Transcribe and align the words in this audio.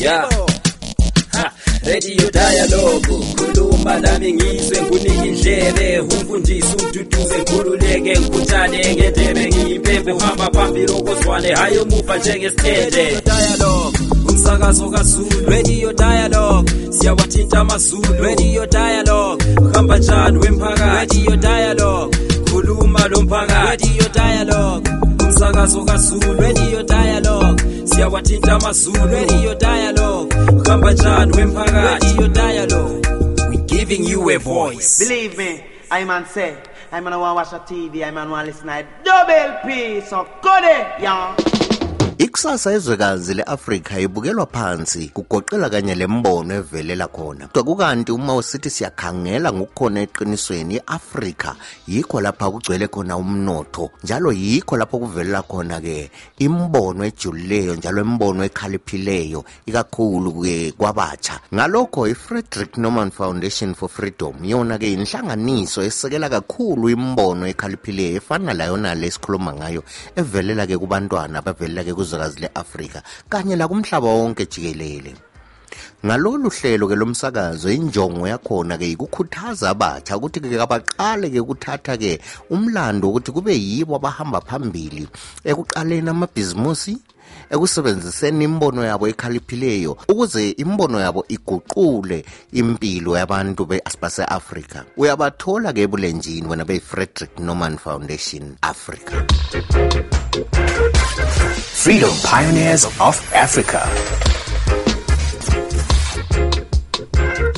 yeah 0.00 0.28
Ha, 1.32 1.52
radio 1.86 2.30
dialogue 2.30 3.06
khuluma 3.36 4.00
nami 4.00 4.32
ngizwe 4.32 4.82
ngunike 4.82 5.26
indlebe 5.28 6.00
umfundisi 6.00 6.74
umduduze 6.78 7.38
ngikhululeke 7.38 8.00
ngikhuthane 8.00 8.94
ngendebe 8.96 9.46
ngiyimpembe 9.48 10.12
uhamba 10.12 10.50
phambili 10.54 10.92
okozwane 10.92 11.54
hayi 11.54 11.78
umuva 11.78 12.16
njengesithende 12.18 13.22
umsakazo 14.28 14.90
kaZulu. 14.90 15.46
Radio 15.50 15.92
dialogue 15.92 16.70
siyawathinta 16.90 17.58
amazulu. 17.60 18.22
Radio 18.22 18.66
dialogue 18.66 19.44
uhamba 19.60 19.98
njani 19.98 20.38
wemphakathi? 20.38 21.18
Radio 21.18 21.36
dialogue 21.36 22.16
khuluma 22.50 23.08
lo 23.08 23.22
mphakathi. 23.22 23.86
Radio 23.88 24.08
dialogue 24.14 24.90
umsakazo 25.24 25.84
kaZulu. 25.84 26.40
Radio 26.40 26.82
dialogue 26.82 27.59
siyawathinta 27.90 28.52
amazulu. 28.54 29.54
Dialogue 29.58 30.34
wemphakathi? 31.32 32.32
Dialogue 32.32 33.06
we 33.50 33.56
giving 33.66 34.04
you 34.04 34.30
a 34.30 34.38
voice. 34.38 34.98
Believe 34.98 35.36
me, 35.36 35.64
I 35.90 36.04
man 36.04 36.24
say, 36.26 36.56
I 36.92 37.00
man 37.00 37.18
want 37.18 37.36
watch 37.36 37.52
a 37.52 37.58
TV, 37.58 38.04
I 38.04 38.10
man 38.10 38.30
want 38.30 38.46
listen 38.46 38.66
to 38.68 38.86
double 39.04 39.58
P, 39.64 40.00
so 40.00 40.26
good 40.42 40.64
it, 40.64 40.86
yeah. 41.02 41.59
Ikusasa 42.20 42.72
ezwekazi 42.72 43.34
leAfrika 43.34 44.00
ibukelwa 44.00 44.46
phansi 44.46 45.08
kugoqela 45.08 45.70
kanye 45.70 45.94
lembono 45.94 46.54
evelela 46.54 47.08
khona. 47.08 47.46
Kodwa 47.46 47.64
kukanti 47.64 48.12
uma 48.12 48.34
usithi 48.36 48.70
siyakhangela 48.70 49.52
ngokukhona 49.52 50.00
eqinisweni 50.00 50.80
afrika 50.86 51.56
yikho 51.88 52.20
lapha 52.20 52.50
kugcwele 52.50 52.88
khona 52.88 53.16
umnotho 53.16 53.90
njalo 54.04 54.32
yikho 54.32 54.76
lapho 54.76 54.98
kuvelela 54.98 55.42
khona 55.42 55.80
ke 55.80 56.10
imbono 56.38 57.04
ejulileyo 57.04 57.74
njalo 57.74 58.02
imbono 58.02 58.44
ekhaliphileyo 58.44 59.44
ikakhulu 59.66 60.42
ke 60.42 60.72
kwabatsha. 60.76 61.40
Ngalokho 61.54 62.08
i-frederick 62.08 62.76
Norman 62.76 63.10
Foundation 63.10 63.74
for 63.74 63.88
Freedom 63.88 64.44
yona 64.44 64.76
ke 64.78 64.92
inhlanganiso 64.92 65.82
esekela 65.82 66.28
kakhulu 66.28 66.90
imbono 66.90 67.48
ekhaliphileyo 67.48 68.16
efana 68.16 68.52
la 68.52 68.64
yona 68.64 68.92
esikhuluma 68.92 69.52
ngayo 69.52 69.82
evelela 70.16 70.66
ke 70.66 70.76
kubantwana 70.76 71.38
abavelela 71.38 71.84
kwilizwekazi 72.10 72.40
le-afrika 72.40 73.02
kanye 73.28 73.56
lakumhlaba 73.56 74.08
wonke 74.08 74.46
jikelele. 74.46 75.14
Ngalolu 76.04 76.50
hlelo-ke 76.50 76.96
lomsakazo 76.96 77.70
injongo 77.70 78.28
yakhona-ke 78.28 78.90
ikukhuthaza 78.90 79.70
abatsha 79.70 80.16
ukuthi-ke 80.16 80.60
abaqale-ke 80.60 81.40
ukuthatha-ke 81.40 82.20
umlando 82.50 83.08
ukuthi 83.08 83.32
kube 83.32 83.52
yibo 83.54 83.96
abahamba 83.96 84.40
phambili 84.40 85.08
ekuqaleni 85.44 86.10
amabhizimusi 86.10 86.98
ekusebenziseni 87.50 88.44
imbono 88.44 88.84
yabo 88.84 89.08
ekhaliphileyo 89.08 89.96
ukuze 90.08 90.50
imbono 90.50 91.00
yabo 91.00 91.24
iguqule 91.28 92.24
impilo 92.52 93.16
yabantu 93.18 93.66
base-afrika 94.00 94.84
uyabathola 94.96 95.72
ke 95.72 95.82
ebulenjini 95.82 96.46
wena 96.48 96.64
beyi-frederick 96.64 97.38
norman 97.40 97.78
foundation 97.78 98.56
africa 98.62 99.14
Freedom 101.80 102.12
Pioneers 102.22 102.84
of 103.00 103.16
Africa. 103.34 103.80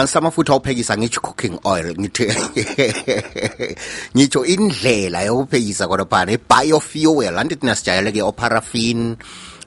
samafutha 0.06 0.54
okuphekisa 0.54 0.97
ngitsho 0.99 1.21
cooking 1.21 1.59
oil. 1.65 1.94
Ngithi 1.94 2.27
ngitsho 4.16 4.44
indlela 4.44 5.22
yokuphekisa 5.22 5.88
khonaphana 5.88 6.33
i-biofuel. 6.33 7.38
Anti 7.38 7.56
thina 7.56 7.75
sijayele-ke 7.75 8.22
oparafin 8.22 9.16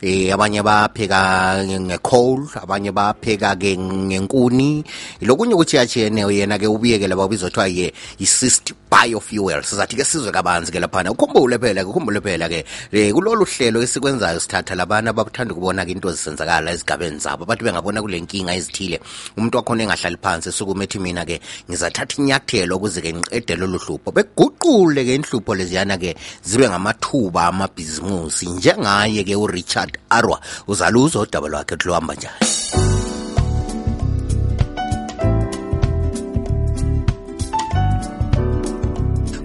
eh 0.01 0.33
abanye 0.33 0.61
bapheka 0.61 1.57
ngecoal 1.65 2.45
abanye 2.55 2.91
bapheka 2.91 3.55
ke 3.55 3.77
ngenkuni 3.77 4.83
lokunye 5.21 5.53
ukuthi 5.53 5.77
yachiyeneyo 5.77 6.31
yena 6.31 6.57
ke 6.57 6.67
ubiyekela 6.67 7.15
babizwa 7.15 7.49
kuthiwa 7.49 7.67
ye 7.67 7.93
yi-cyst 8.19 8.73
biofuel 8.91 9.63
sizathi 9.63 9.95
ke 9.95 10.05
sizwe 10.05 10.31
kabanzi 10.31 10.71
ke 10.71 10.79
laphana. 10.79 11.11
Ukhumbule 11.11 11.57
phela 11.59 11.83
ke 11.83 11.89
ukhumbule 11.89 12.21
phela 12.21 12.49
ke. 12.49 12.65
Kulolu 13.13 13.45
hlelo 13.45 13.81
esikwenzayo 13.83 14.39
sithatha 14.39 14.75
labana 14.75 15.09
abathanda 15.11 15.53
ukubona 15.53 15.85
ke 15.85 15.91
into 15.91 16.11
zisenzakala 16.11 16.71
ezigabeni 16.71 17.19
zabo. 17.19 17.45
Bathi 17.45 17.63
bengabona 17.63 18.01
kule 18.01 18.19
nkinga 18.19 18.55
ezithile 18.55 18.99
umuntu 19.37 19.57
wakhona 19.57 19.83
engahlali 19.83 20.17
phansi 20.21 20.49
esukume 20.49 20.83
ethi 20.85 20.99
mina 20.99 21.25
ke 21.25 21.41
ngizathatha 21.69 22.21
inyathelo 22.21 22.77
ukuze 22.77 23.01
ke 23.01 23.13
ngiqede 23.13 23.55
lolu 23.55 23.77
hlupho. 23.77 24.11
Beguqule 24.11 25.05
ke 25.05 25.15
inhlupho 25.15 25.55
leziyana 25.55 25.97
ke 25.97 26.15
zibe 26.43 26.69
ngamathuba 26.69 27.47
amabhizimusi. 27.47 28.49
Njengaye 28.49 29.23
ke 29.23 29.35
uRichard 29.35 29.97
Arwa 30.09 30.39
uzaluza 30.67 31.19
udaba 31.19 31.47
lwakhe 31.47 31.75
luhamba 31.85 32.13
njani 32.13 32.96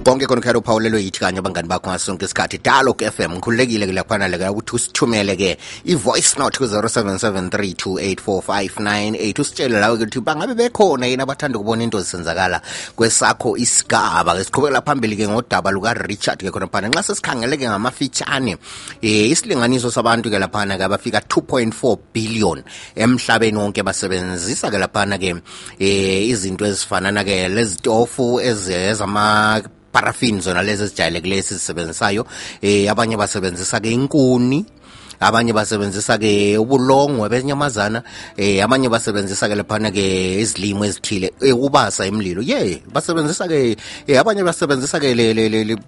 konke 0.03 0.27
khona 0.27 0.43
khaya 0.43 0.59
uphawulelwe 0.59 1.05
yithi 1.05 1.21
kanye 1.21 1.39
abangani 1.39 1.69
bakho 1.69 1.91
ngasonke 1.91 2.25
isikhathi. 2.25 2.59
Dialog 2.59 3.03
fm 3.03 3.33
ngikhululekile 3.39 3.87
ke 3.87 3.93
laphana 3.95 4.29
le 4.29 4.49
ukuthi 4.51 4.77
usithumele 4.77 5.37
ke 5.37 5.59
i-voice 5.87 6.39
note 6.39 6.59
ku-0773284598 6.59 9.41
usitshele 9.41 9.81
lawe 9.81 9.97
ukuthi 9.97 10.21
bangabe 10.21 10.55
bekhona 10.55 11.07
yini 11.07 11.23
abathanda 11.23 11.59
ukubona 11.59 11.85
into 11.85 12.01
zisenzakala 12.01 12.61
kwesakho 12.97 13.57
isigaba 13.57 14.35
ke. 14.35 14.45
Siqhubekela 14.45 14.83
phambili 14.83 15.17
ke 15.17 15.29
ngodaba 15.29 15.71
luka-richard 15.71 16.43
ke 16.43 16.51
khona 16.51 16.67
phana. 16.67 16.89
Nxa 16.89 17.03
sesikhangele 17.03 17.57
ke 17.57 17.69
ngamafitshane 17.69 18.55
um 18.55 18.59
isilinganiso 19.03 19.91
sabantu 19.91 20.31
ke 20.31 20.39
laphana 20.39 20.79
ke 20.79 20.83
abafika 20.83 21.21
2.4 21.21 21.97
billion 22.13 22.63
emhlabeni 22.97 23.59
wonke 23.59 23.83
basebenzisa 23.87 24.71
ke 24.71 24.79
laphana 24.83 25.19
ke 25.19 25.31
um 25.31 25.41
izinto 25.79 26.67
ezifanana 26.67 27.25
ke 27.25 27.49
lezitofu 27.49 28.41
ezama 28.41 29.63
paraffin 29.93 30.41
zona 30.41 30.63
lezi 30.63 30.83
ezijayelekileyo 30.85 31.41
esizisebenzisayo 31.41 32.27
eh 32.63 32.91
abanye 32.91 33.17
basebenzisa 33.17 33.81
ke 33.81 33.91
inkuni 33.93 34.65
abanye 35.23 35.53
basebenzisa 35.53 36.19
ke 36.19 36.59
ubulongwe 36.59 37.29
benyamazana 37.29 38.03
eh 38.37 38.65
abanye 38.65 38.89
basebenzisa 38.89 39.49
ke 39.49 39.55
laphana 39.55 39.91
ke 39.91 40.41
izilimo 40.43 40.85
ezithile 40.85 41.31
ukubasa 41.53 42.07
imlilo 42.07 42.43
ye 42.43 42.83
basebenzisa 42.93 43.47
ke 43.47 43.77
eh 44.07 44.19
abanye 44.19 44.43
basebenzisa 44.43 44.99
ke 44.99 45.15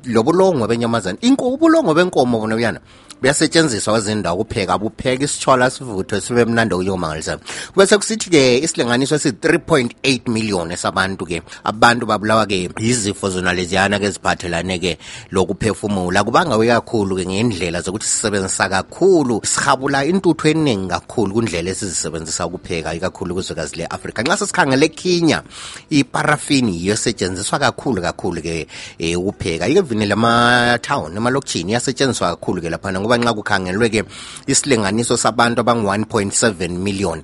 lobulongwe 0.06 0.68
benyamazana. 0.68 1.18
Ubulongwe 1.22 1.94
benkomo 1.94 2.38
bona 2.38 2.54
uyana 2.54 2.80
buyasetshenziswa 3.24 3.92
kwezindawo 3.92 4.44
kupheka 4.44 4.78
bupheka 4.78 5.24
isitshwala 5.24 5.70
sivuthwe 5.70 6.20
sibe 6.20 6.44
mnandi 6.44 6.74
okunyengomangalisa 6.74 7.38
bese 7.76 7.88
sekusithi-ke 7.88 8.58
isilinganiso 8.58 9.14
esi 9.14 9.30
3.8 9.30 10.28
million 10.28 10.70
esabantu 10.70 11.24
ke 11.26 11.42
abantu 11.64 12.06
babulawa 12.06 12.46
ke 12.46 12.68
izifo 12.78 13.30
zona 13.30 13.52
leziyana 13.52 13.98
ke 13.98 14.10
ziphathelane-ke 14.10 14.98
lokuphefumula. 15.30 16.24
Kubanga 16.24 16.58
kakhulu 16.58 17.16
ke 17.16 17.24
ngendlela 17.24 17.80
zokuthi 17.80 18.06
sisebenzisa 18.06 18.68
kakhulu 18.68 19.23
kakhulu 19.24 19.40
sihabula 19.44 20.04
intuthu 20.04 20.48
eningi 20.48 20.88
kakhulu 20.88 21.34
kundlela 21.34 21.70
esizisebenzisa 21.70 22.46
ukupheka 22.46 22.94
ikakhulu 22.94 23.34
kuzwekazi 23.34 23.76
le-afrika. 23.76 24.22
Nxa 24.22 24.36
sesikhangele 24.36 24.88
kenya 24.88 25.42
iparafini 25.90 26.76
yiyo 26.76 26.94
esetshenziswa 26.94 27.58
kakhulu 27.58 28.02
kakhulu 28.02 28.42
ke 28.42 28.68
um 29.00 29.16
ukupheka. 29.16 29.68
Ike 29.68 29.80
vini 29.80 30.06
lamathawuni 30.06 31.16
emalokishini 31.16 31.72
iyasetshenziswa 31.72 32.36
kakhulu 32.36 32.60
ke 32.60 32.70
laphana 32.70 33.00
ngoba 33.00 33.18
nxa 33.18 33.32
kukhangelwe 33.32 33.88
ke 33.88 34.04
isilinganiso 34.46 35.16
sabantu 35.16 35.60
abangu-1.7 35.64 36.68
million 36.68 37.22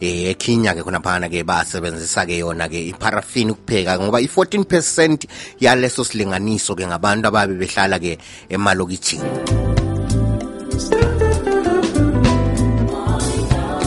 eh 0.00 0.32
ekhinya 0.32 0.74
ke 0.74 0.82
khonaphana 0.82 1.28
ke 1.28 1.44
basebenzisa 1.44 2.26
ke 2.26 2.40
yona 2.40 2.66
ke 2.68 2.80
iparafini 2.90 3.52
ukupheka 3.52 4.00
ngoba 4.00 4.18
i14 4.18 4.64
percent 4.64 5.26
yaleso 5.60 6.02
silinganiso 6.02 6.74
ke 6.74 6.86
ngabantu 6.86 7.28
ababe 7.28 7.54
behlala 7.54 8.00
ke 8.00 8.18
emalokitshini 8.48 9.30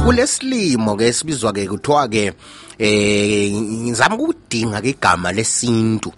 kulesilimo 0.05 0.93
ke 0.95 1.09
sibizwa 1.13 1.49
ke 1.49 1.65
kuthiwa 1.65 2.07
ke 2.07 2.33
eh 2.77 3.49
ngizama 3.49 4.15
ukudinga 4.15 4.77
ke 4.81 4.93
igama 4.93 5.31
lesintu. 5.33 6.13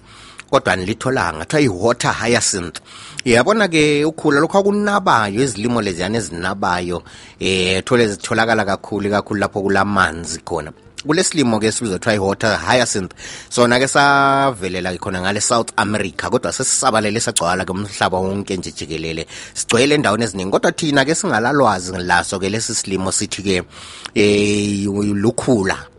Kodwa 0.50 0.76
nilitholanga 0.76 1.46
kuthiwa 1.46 1.62
i-water 1.62 2.14
hyacinth. 2.14 2.80
Yabona 3.26 3.68
ke 3.68 4.06
ukhula 4.06 4.40
lokho 4.40 4.58
akunabayo 4.58 5.44
izilimo 5.44 5.82
leziyana 5.82 6.18
ezinabayo 6.18 7.04
eh 7.40 7.84
thole 7.84 8.08
zitholakala 8.08 8.66
kakhulu 8.66 9.10
kakhulu 9.10 9.40
lapho 9.40 9.62
kulamanzi 9.62 10.40
khona. 10.40 10.72
Kulesilimo 11.06 11.60
ke 11.60 11.72
sibizwa 11.72 12.00
kuthiwa 12.00 12.16
i-water 12.16 12.58
hyacinth 12.58 13.12
sona 13.50 13.80
ke 13.80 13.88
savelela 13.88 14.98
khona 14.98 15.22
ngale 15.22 15.42
South 15.42 15.72
America 15.78 16.30
kodwa 16.30 16.52
sesisabalele 16.54 17.20
sagcwala 17.20 17.66
ke 17.66 17.72
umhlaba 17.72 18.18
wonke 18.18 18.58
nje 18.58 18.72
jikelele. 18.72 19.28
Sigcwele 19.54 19.96
endaweni 19.96 20.24
eziningi 20.24 20.52
kodwa 20.52 20.72
thina 20.72 21.06
ke 21.06 21.16
singalalwazi 21.16 21.92
laso 21.98 22.40
ke 22.40 22.50
lesi 22.50 22.76
silimo 22.76 23.12
sithi 23.12 23.44
ke 23.44 23.64
eh 24.16 24.86
lukhula 24.86 25.97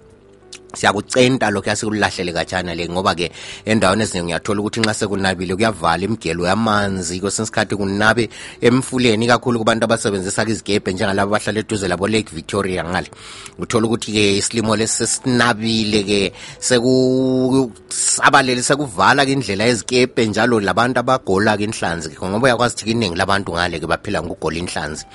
siyakucenta 0.74 1.50
lokhu 1.50 1.68
yasikulahlele 1.68 2.32
katshana 2.32 2.74
le 2.74 2.88
ngoba 2.88 3.14
ke 3.14 3.32
endaweni 3.64 4.02
eziningi 4.02 4.26
ngiyathola 4.26 4.60
ukuthi 4.60 4.80
nxa 4.80 4.94
sekunabile 4.94 5.56
kuyavala 5.56 6.04
imigelo 6.04 6.46
yamanzi 6.46 7.20
kwesinye 7.20 7.44
isikhathi 7.44 7.76
kunabe 7.76 8.28
emfuleni 8.60 9.26
kakhulu 9.26 9.58
kubantu 9.58 9.84
abasebenzisa 9.84 10.44
izigebhe 10.48 10.92
njengalabo 10.92 11.34
abahlala 11.34 11.60
eduze 11.60 11.88
labo 11.88 12.08
lake 12.08 12.34
victoria 12.34 12.84
ngale. 12.84 13.10
Uthola 13.58 13.86
ukuthi 13.86 14.12
ke 14.12 14.38
isilimo 14.38 14.76
lesi 14.76 15.04
sesinabile 15.04 16.02
ke 16.04 16.32
sekusabalele 16.60 18.62
sekuvala 18.62 19.24
ke 19.24 19.32
indlela 19.32 19.64
yezikebhe 19.64 20.26
njalo 20.26 20.60
labantu 20.60 21.00
abagola 21.00 21.56
ke 21.56 21.64
inhlanzi 21.64 22.10
ngoba 22.12 22.46
uyakwazi 22.46 22.74
ukuthi 22.74 22.90
iningi 22.90 23.16
labantu 23.16 23.52
ngale 23.52 23.80
ke 23.80 23.86
baphila 23.86 24.22
ngokugola 24.22 24.58
inhlanzi 24.58 25.06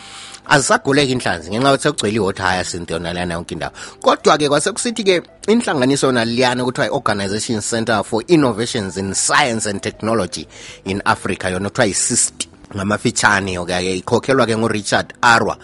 azisaguleki 0.48 1.12
inhlanzi 1.12 1.50
ngenxa 1.50 1.70
yokuthi 1.70 1.84
sekugcwele 1.84 2.16
i-water 2.16 2.46
hyacinth 2.46 2.92
yona 2.92 3.14
leyana 3.14 3.34
yonke 3.34 3.54
indawo. 3.54 3.74
Kodwa-ke 4.02 4.50
kwasekusithi-ke 4.50 5.22
inhlanganiso 5.48 6.08
yona 6.08 6.26
liyana 6.26 6.64
kuthiwa 6.66 6.88
i-organization 6.88 7.62
center 7.62 8.04
for 8.04 8.24
innovations 8.28 8.98
in 8.98 9.14
science 9.14 9.66
and 9.70 9.82
technology 9.82 10.48
in 10.86 11.02
africa 11.06 11.46
yona 11.52 11.70
kuthiwa 11.70 11.88
yi-sist 11.88 12.48
ngamafitshane 12.76 13.60
okay 13.60 13.98
ikhokhelwa-ke 14.00 14.58
ngurichard 14.58 15.14
arwa. 15.22 15.58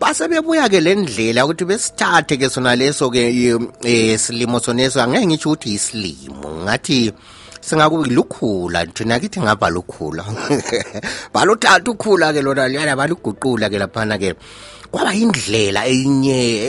Base 0.00 0.28
bebuya-ke 0.28 0.80
le 0.80 0.94
ndlela 0.94 1.44
ukuthi 1.44 1.64
besithathe-ke 1.64 2.50
sona 2.50 2.76
leso-ke 2.76 3.54
um 3.54 3.72
silimo 4.18 4.60
soneso 4.60 5.02
angeke 5.02 5.26
ngitsho 5.26 5.50
ukuthi 5.50 5.70
yisilimo. 5.70 6.48
Ngathi 6.64 7.12
singakubi 7.66 8.10
lukhula 8.10 8.86
thina 8.86 9.18
kithi 9.18 9.40
ngapha 9.40 9.70
lukhula. 9.70 10.22
Baluthatha 11.34 11.90
ukhula 11.90 12.32
ke 12.32 12.40
lona 12.40 12.68
liyana 12.68 12.94
baluguqula 12.94 13.68
ke 13.68 13.78
laphana 13.82 14.18
ke. 14.18 14.34
Kwaba 14.92 15.12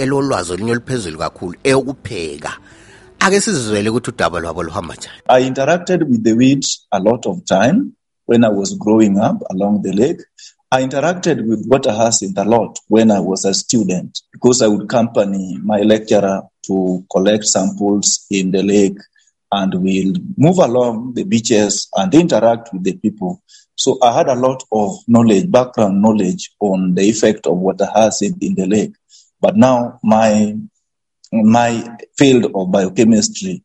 elolwazi 0.01 0.53
olinye 0.53 0.71
oluphezulu 0.71 1.19
kakhulu 1.19 1.55
eyokupheka. 1.63 2.51
Ake 3.19 3.41
sizizwele 3.41 3.89
ukuthi 3.89 4.09
udaba 4.09 4.39
lwabo 4.39 4.63
luhamba 4.63 4.95
njani. 4.95 5.21
I 5.29 5.41
interacted 5.41 6.09
with 6.09 6.23
the 6.23 6.33
weed 6.33 6.63
a 6.91 6.99
lot 6.99 7.27
of 7.27 7.45
time 7.45 7.93
when 8.25 8.43
I 8.43 8.49
was 8.49 8.73
growing 8.73 9.19
up 9.19 9.43
along 9.51 9.83
the 9.83 9.93
lake. 9.93 10.21
I 10.71 10.81
interacted 10.81 11.47
with 11.47 11.67
water 11.67 11.91
hyacinth 11.91 12.37
a 12.39 12.43
lot 12.43 12.79
when 12.87 13.11
I 13.11 13.19
was 13.19 13.45
a 13.45 13.53
student 13.53 14.19
because 14.33 14.63
I 14.63 14.67
would 14.67 14.85
accompany 14.85 15.59
my 15.63 15.81
lecturer 15.81 16.41
to 16.65 17.05
collect 17.11 17.45
samples 17.45 18.25
in 18.31 18.49
the 18.51 18.63
lake 18.63 18.97
and 19.51 19.73
we'll 19.75 20.13
move 20.35 20.57
along 20.57 21.13
the 21.13 21.23
beaches 21.23 21.89
and 21.95 22.13
interact 22.13 22.69
with 22.73 22.83
the 22.83 22.97
people. 22.97 23.41
So 23.75 23.97
I 24.01 24.15
had 24.17 24.27
a 24.27 24.35
lot 24.35 24.63
of 24.71 24.97
knowledge, 25.07 25.51
background 25.51 26.01
knowledge 26.01 26.51
on 26.59 26.95
the 26.95 27.03
effect 27.03 27.45
of 27.47 27.57
water 27.57 27.87
hyacinth 27.93 28.41
in 28.41 28.55
the 28.55 28.65
lake. 28.65 28.93
But 29.39 29.55
now 29.55 29.99
my 30.03 30.55
my 31.31 31.97
field 32.17 32.51
of 32.55 32.71
biochemistry 32.71 33.63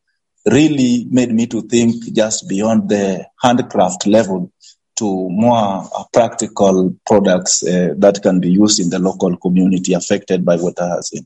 really 0.51 1.07
made 1.11 1.33
me 1.33 1.47
to 1.47 1.63
think 1.63 2.13
just 2.13 2.49
beyond 2.49 2.89
the 2.89 3.25
handcraft 3.41 4.07
level 4.07 4.53
to 4.97 5.29
more 5.31 5.89
uh, 5.97 6.05
practical 6.13 6.95
products 7.07 7.67
uh, 7.67 7.95
that 7.97 8.21
can 8.23 8.41
be 8.41 8.51
used 8.51 8.81
in 8.81 8.91
the 8.91 8.99
local 8.99 9.37
community 9.37 9.95
affected 9.95 10.45
by 10.45 10.57
water 10.57 10.87
hazard. 10.87 11.25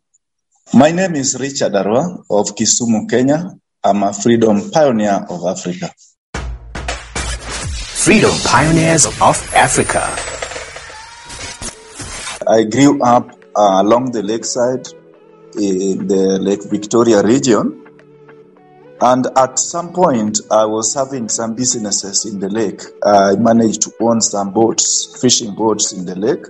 My 0.75 0.91
name 0.91 1.15
is 1.17 1.39
Richard 1.39 1.73
Arwa 1.73 2.25
of 2.31 2.55
Kisumu, 2.55 3.09
Kenya. 3.09 3.51
I'm 3.87 4.03
a 4.03 4.13
freedom 4.13 4.69
pioneer 4.73 5.25
of 5.31 5.47
Africa. 5.47 5.95
Freedom 8.05 8.33
Pioneers 8.45 9.07
of 9.07 9.55
Africa. 9.55 10.03
I 12.51 12.65
grew 12.65 13.01
up 13.01 13.31
uh, 13.55 13.83
along 13.83 14.11
the 14.11 14.25
lakeside 14.25 14.89
in 15.55 16.09
the 16.09 16.37
Lake 16.41 16.65
Victoria 16.65 17.23
region. 17.23 17.87
And 19.01 19.29
at 19.39 19.57
some 19.61 19.93
point, 19.93 20.41
I 20.51 20.65
was 20.65 20.93
having 20.93 21.29
some 21.29 21.55
businesses 21.55 22.25
in 22.25 22.41
the 22.41 22.49
lake. 22.49 22.83
I 23.05 23.37
managed 23.37 23.83
to 23.83 23.93
own 24.01 24.21
some 24.21 24.53
boats, 24.53 25.17
fishing 25.21 25.55
boats 25.55 25.93
in 25.93 26.07
the 26.07 26.17
lake. 26.17 26.45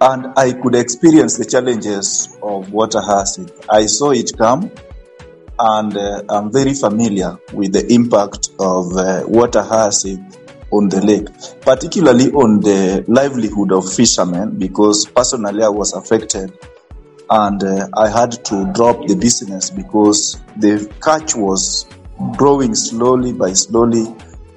And 0.00 0.28
I 0.38 0.54
could 0.54 0.74
experience 0.74 1.36
the 1.36 1.44
challenges 1.44 2.34
of 2.42 2.72
water 2.72 3.02
hyacinth. 3.02 3.52
I 3.68 3.84
saw 3.84 4.12
it 4.12 4.32
come, 4.38 4.70
and 5.58 5.96
uh, 5.96 6.22
I'm 6.28 6.50
very 6.50 6.74
familiar 6.74 7.38
with 7.52 7.72
the 7.72 7.86
impact 7.92 8.50
of 8.58 8.96
uh, 8.96 9.22
water 9.26 9.62
hyacinth 9.62 10.38
on 10.70 10.88
the 10.88 11.00
lake, 11.00 11.28
particularly 11.60 12.30
on 12.32 12.60
the 12.60 13.04
livelihood 13.06 13.72
of 13.72 13.92
fishermen, 13.92 14.58
because 14.58 15.06
personally 15.06 15.62
I 15.62 15.68
was 15.68 15.92
affected 15.92 16.52
and 17.30 17.62
uh, 17.62 17.88
I 17.96 18.08
had 18.08 18.32
to 18.46 18.72
drop 18.72 19.06
the 19.06 19.14
business 19.14 19.70
because 19.70 20.40
the 20.56 20.90
catch 21.02 21.34
was 21.34 21.86
growing 22.36 22.74
slowly 22.74 23.32
by 23.32 23.52
slowly 23.52 24.04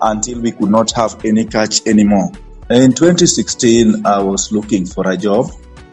until 0.01 0.41
we 0.41 0.51
could 0.51 0.69
not 0.69 0.91
have 0.91 1.23
any 1.25 1.45
catch 1.45 1.85
anymore. 1.87 2.31
In 2.69 2.93
2016, 2.93 4.05
I 4.05 4.19
was 4.19 4.51
looking 4.51 4.85
for 4.85 5.09
a 5.09 5.15
job 5.15 5.51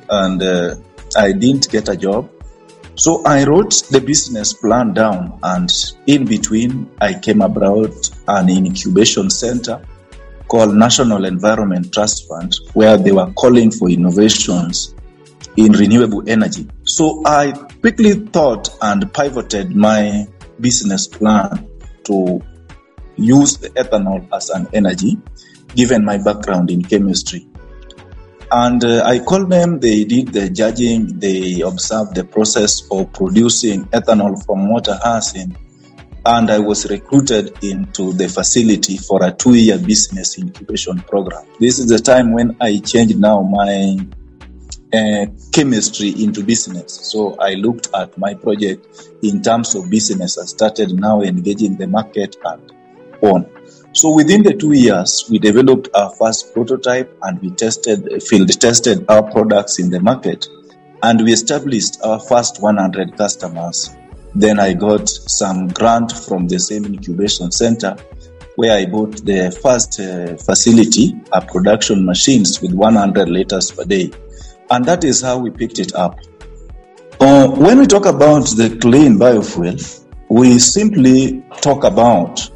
and 0.09 0.43
uh, 0.43 0.77
I 1.17 1.33
didn't 1.33 1.71
get 1.71 1.89
a 1.89 1.97
job. 1.97 2.31
So 2.95 3.23
I 3.25 3.45
wrote 3.45 3.83
the 3.91 4.01
business 4.01 4.53
plan 4.53 4.93
down 4.93 5.39
and 5.43 5.71
in 6.07 6.27
between 6.27 6.91
I 7.01 7.15
came 7.19 7.41
about 7.41 8.11
an 8.29 8.51
incubation 8.51 9.31
center 9.31 9.83
called 10.49 10.75
National 10.75 11.25
Environment 11.25 11.91
Trust 11.93 12.29
Fund 12.29 12.55
where 12.75 12.99
they 12.99 13.13
were 13.13 13.33
calling 13.33 13.71
for 13.71 13.89
innovations 13.89 14.95
in 15.57 15.73
renewable 15.73 16.23
energy. 16.29 16.69
So 16.85 17.23
I 17.25 17.53
quickly 17.81 18.13
thought 18.13 18.69
and 18.83 19.13
pivoted 19.13 19.75
my 19.75 20.27
business 20.61 21.07
plan 21.07 21.69
to 22.05 22.43
use 23.17 23.57
the 23.57 23.71
ethanol 23.71 24.27
as 24.35 24.51
an 24.51 24.69
energy, 24.73 25.19
given 25.75 26.05
my 26.05 26.19
background 26.19 26.71
in 26.71 26.83
chemistry. 26.83 27.47
And 28.55 28.85
uh, 28.85 29.03
I 29.07 29.21
called 29.21 29.49
them, 29.49 29.81
they 29.81 30.05
did 30.05 30.29
the 30.29 30.51
judging, 30.51 31.19
they 31.19 31.63
observed 31.63 32.15
the 32.15 32.25
process 32.25 32.83
of 32.91 33.11
producing 33.15 33.87
ethanol 33.87 34.45
from 34.45 34.69
water 34.69 34.99
hyacinth. 35.03 35.57
And 36.27 36.51
I 36.51 36.59
was 36.59 36.89
recruited 36.91 37.65
into 37.65 38.13
the 38.13 38.29
facility 38.29 38.99
for 38.99 39.25
a 39.25 39.33
two 39.33 39.55
year 39.55 39.79
business 39.79 40.39
incubation 40.39 40.99
program. 40.99 41.47
This 41.59 41.79
is 41.79 41.87
the 41.87 41.99
time 41.99 42.33
when 42.33 42.55
I 42.61 42.79
changed 42.81 43.19
now 43.19 43.41
my 43.41 43.97
uh, 44.93 45.27
chemistry 45.53 46.11
into 46.23 46.45
business. 46.45 46.93
So 47.11 47.37
I 47.37 47.55
looked 47.55 47.89
at 47.95 48.19
my 48.19 48.35
project 48.35 48.87
in 49.23 49.41
terms 49.41 49.75
of 49.75 49.89
business. 49.89 50.37
I 50.37 50.45
started 50.45 50.93
now 50.93 51.23
engaging 51.23 51.79
the 51.79 51.87
market 51.87 52.37
and 52.45 52.71
on. 53.23 53.47
So 53.95 54.15
within 54.15 54.43
the 54.43 54.55
two 54.55 54.73
years, 54.73 55.27
we 55.31 55.39
developed 55.39 55.89
our 55.95 56.09
first 56.11 56.55
prototype 56.55 57.15
and 57.23 57.39
we 57.43 57.51
tested, 57.51 58.23
field 58.23 58.49
tested 58.59 59.05
our 59.11 59.23
products 59.23 59.79
in 59.79 59.91
the 59.91 60.01
market 60.01 60.49
and 61.03 61.23
we 61.23 61.33
established 61.33 62.01
our 62.03 62.19
first 62.19 62.63
100 62.63 63.19
customers. 63.19 63.95
Then 64.35 64.59
I 64.59 64.73
got 64.73 65.11
some 65.11 65.69
grant 65.69 66.11
from 66.11 66.49
the 66.49 66.59
same 66.59 66.87
incubation 66.87 67.53
center 67.53 67.97
where 68.57 68.73
I 68.77 68.87
bought 68.87 69.25
the 69.27 69.51
first 69.63 70.01
uh, 70.01 70.37
facility, 70.37 71.15
a 71.33 71.45
production 71.45 72.07
machines 72.07 72.63
with 72.63 72.73
100 72.73 73.29
liters 73.29 73.71
per 73.71 73.85
day. 73.85 74.11
And 74.71 74.87
that 74.87 75.05
is 75.05 75.21
how 75.21 75.39
we 75.39 75.51
picked 75.51 75.79
it 75.79 75.95
up. 75.95 76.19
Uh, 77.21 77.49
when 77.49 77.79
we 77.79 77.87
talk 77.87 78.07
about 78.07 78.47
the 78.57 78.79
clean 78.81 79.19
biofuel, 79.19 80.07
we 80.31 80.59
simply 80.59 81.45
talk 81.61 81.85
about 81.85 82.51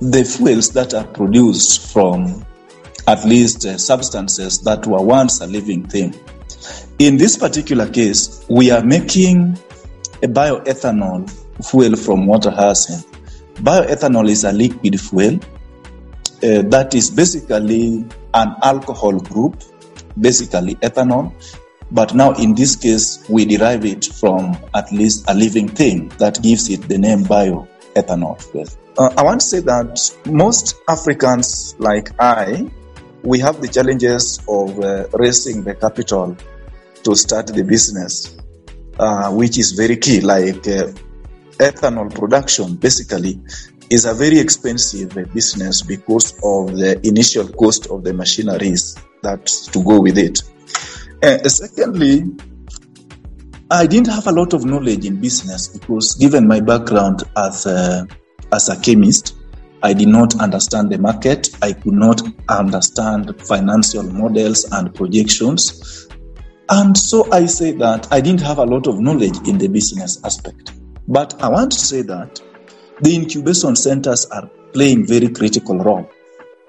the 0.00 0.24
fuels 0.24 0.70
that 0.70 0.94
are 0.94 1.06
produced 1.06 1.92
from 1.92 2.44
at 3.06 3.24
least 3.24 3.66
uh, 3.66 3.76
substances 3.76 4.60
that 4.60 4.86
were 4.86 5.02
once 5.02 5.40
a 5.40 5.46
living 5.46 5.86
thing. 5.86 6.14
In 6.98 7.16
this 7.16 7.36
particular 7.36 7.88
case, 7.88 8.44
we 8.48 8.70
are 8.70 8.82
making 8.82 9.58
a 10.22 10.26
bioethanol 10.28 11.28
fuel 11.68 11.96
from 11.96 12.26
water 12.26 12.50
hyacinth. 12.50 13.06
Bioethanol 13.56 14.28
is 14.28 14.44
a 14.44 14.52
liquid 14.52 15.00
fuel 15.00 15.34
uh, 16.42 16.62
that 16.62 16.94
is 16.94 17.10
basically 17.10 18.04
an 18.32 18.54
alcohol 18.62 19.18
group, 19.18 19.62
basically 20.18 20.76
ethanol. 20.76 21.32
But 21.90 22.14
now, 22.14 22.32
in 22.34 22.54
this 22.54 22.76
case, 22.76 23.22
we 23.28 23.44
derive 23.44 23.84
it 23.84 24.04
from 24.04 24.56
at 24.74 24.90
least 24.92 25.24
a 25.28 25.34
living 25.34 25.68
thing 25.68 26.08
that 26.18 26.40
gives 26.42 26.70
it 26.70 26.82
the 26.82 26.96
name 26.96 27.24
bioethanol 27.24 28.40
fuel. 28.40 28.66
Uh, 29.00 29.10
I 29.16 29.22
want 29.22 29.40
to 29.40 29.46
say 29.46 29.60
that 29.60 29.98
most 30.26 30.76
Africans, 30.86 31.74
like 31.78 32.10
I, 32.20 32.70
we 33.22 33.38
have 33.38 33.62
the 33.62 33.68
challenges 33.68 34.40
of 34.46 34.78
uh, 34.78 35.08
raising 35.14 35.64
the 35.64 35.74
capital 35.74 36.36
to 37.04 37.16
start 37.16 37.46
the 37.46 37.64
business, 37.64 38.36
uh, 38.98 39.30
which 39.32 39.56
is 39.56 39.72
very 39.72 39.96
key. 39.96 40.20
Like 40.20 40.68
uh, 40.68 40.92
ethanol 41.56 42.14
production, 42.14 42.76
basically, 42.76 43.40
is 43.88 44.04
a 44.04 44.12
very 44.12 44.38
expensive 44.38 45.14
business 45.32 45.80
because 45.80 46.34
of 46.44 46.76
the 46.76 47.00
initial 47.02 47.48
cost 47.48 47.86
of 47.86 48.04
the 48.04 48.12
machineries 48.12 48.98
that 49.22 49.46
to 49.46 49.82
go 49.82 49.98
with 49.98 50.18
it. 50.18 50.42
Uh, 51.22 51.48
secondly, 51.48 52.24
I 53.70 53.86
didn't 53.86 54.08
have 54.08 54.26
a 54.26 54.32
lot 54.32 54.52
of 54.52 54.66
knowledge 54.66 55.06
in 55.06 55.22
business 55.22 55.68
because, 55.68 56.16
given 56.16 56.46
my 56.46 56.60
background 56.60 57.22
as 57.34 57.64
a, 57.64 58.06
as 58.52 58.68
a 58.68 58.80
chemist, 58.80 59.36
I 59.82 59.94
did 59.94 60.08
not 60.08 60.40
understand 60.40 60.90
the 60.90 60.98
market. 60.98 61.50
I 61.62 61.72
could 61.72 61.94
not 61.94 62.22
understand 62.48 63.40
financial 63.40 64.02
models 64.02 64.64
and 64.70 64.94
projections. 64.94 66.08
And 66.68 66.96
so 66.96 67.30
I 67.32 67.46
say 67.46 67.72
that 67.72 68.12
I 68.12 68.20
didn't 68.20 68.42
have 68.42 68.58
a 68.58 68.64
lot 68.64 68.86
of 68.86 69.00
knowledge 69.00 69.36
in 69.48 69.58
the 69.58 69.68
business 69.68 70.22
aspect. 70.24 70.72
But 71.08 71.42
I 71.42 71.48
want 71.48 71.72
to 71.72 71.78
say 71.78 72.02
that 72.02 72.40
the 73.00 73.14
incubation 73.14 73.74
centers 73.74 74.26
are 74.26 74.48
playing 74.72 75.06
very 75.06 75.28
critical 75.28 75.78
role, 75.78 76.08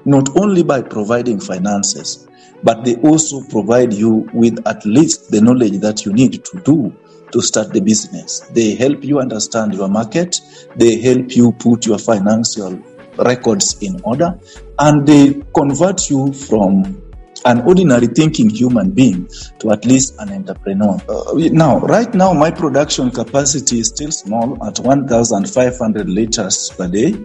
not 0.06 0.36
only 0.38 0.64
by 0.64 0.82
providing 0.82 1.40
finances, 1.40 2.28
but 2.64 2.84
they 2.86 2.96
also 2.98 3.44
provide 3.50 3.94
you 3.94 4.30
with 4.34 4.66
at 4.66 4.86
least 4.86 5.32
the 5.32 5.42
knowledge 5.42 5.80
that 5.80 6.06
you 6.06 6.14
need 6.14 6.44
to 6.46 6.62
do 6.62 6.96
to 7.32 7.42
start 7.42 7.74
the 7.74 7.82
business. 7.82 8.42
They 8.52 8.76
help 8.76 9.04
you 9.04 9.20
understand 9.20 9.74
your 9.74 9.88
market, 9.90 10.40
they 10.76 11.00
help 11.00 11.36
you 11.36 11.52
put 11.54 11.86
your 11.86 11.98
financial 11.98 12.80
records 13.18 13.78
in 13.82 14.02
order, 14.04 14.40
and 14.80 15.08
they 15.08 15.42
convert 15.54 16.10
you 16.10 16.34
from 16.34 17.02
an 17.46 17.62
ordinary 17.62 18.08
thinking 18.08 18.50
human 18.50 18.92
being 18.92 19.30
to 19.60 19.72
at 19.72 19.86
least 19.86 20.16
an 20.20 20.32
entrepreneur. 20.32 21.00
Uh, 21.10 21.34
now, 21.52 21.80
right 21.80 22.14
now, 22.14 22.34
my 22.34 22.52
production 22.52 23.10
capacity 23.10 23.80
is 23.80 23.88
still 23.88 24.12
small 24.12 24.64
at 24.66 24.80
1,500 24.80 26.10
liters 26.10 26.70
per 26.78 26.88
day. 26.88 27.16